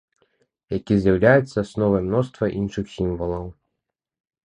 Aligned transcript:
Які 0.77 0.93
з'яўляецца 1.01 1.53
асновай 1.65 2.01
мноства 2.09 2.53
іншых 2.65 2.85
сімвалаў. 2.97 3.45